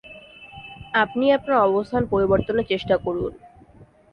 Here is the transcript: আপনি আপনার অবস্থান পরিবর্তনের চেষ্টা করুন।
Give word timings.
আপনি 0.95 1.25
আপনার 1.31 1.57
অবস্থান 1.67 2.03
পরিবর্তনের 2.13 2.69
চেষ্টা 2.71 2.95
করুন। 2.97 3.31